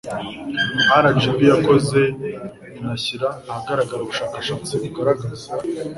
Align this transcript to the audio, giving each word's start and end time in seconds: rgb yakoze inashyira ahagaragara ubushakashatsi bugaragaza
rgb 1.03 1.37
yakoze 1.51 2.01
inashyira 2.79 3.27
ahagaragara 3.49 4.01
ubushakashatsi 4.03 4.71
bugaragaza 4.81 5.47